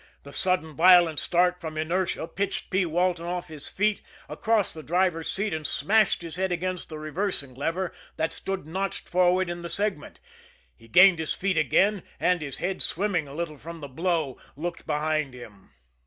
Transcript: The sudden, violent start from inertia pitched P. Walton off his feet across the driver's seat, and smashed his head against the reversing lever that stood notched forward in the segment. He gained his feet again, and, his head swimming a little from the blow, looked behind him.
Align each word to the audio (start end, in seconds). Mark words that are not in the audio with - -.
The 0.23 0.33
sudden, 0.33 0.73
violent 0.75 1.19
start 1.19 1.61
from 1.61 1.77
inertia 1.77 2.27
pitched 2.27 2.71
P. 2.71 2.87
Walton 2.87 3.25
off 3.27 3.49
his 3.49 3.67
feet 3.67 4.01
across 4.27 4.73
the 4.73 4.81
driver's 4.81 5.31
seat, 5.31 5.53
and 5.53 5.61
smashed 5.63 6.23
his 6.23 6.37
head 6.37 6.51
against 6.51 6.89
the 6.89 6.97
reversing 6.97 7.53
lever 7.53 7.93
that 8.15 8.33
stood 8.33 8.65
notched 8.65 9.07
forward 9.07 9.47
in 9.47 9.61
the 9.61 9.69
segment. 9.69 10.19
He 10.75 10.87
gained 10.87 11.19
his 11.19 11.35
feet 11.35 11.55
again, 11.55 12.01
and, 12.19 12.41
his 12.41 12.57
head 12.57 12.81
swimming 12.81 13.27
a 13.27 13.35
little 13.35 13.59
from 13.59 13.79
the 13.79 13.87
blow, 13.87 14.39
looked 14.57 14.87
behind 14.87 15.35
him. 15.35 15.69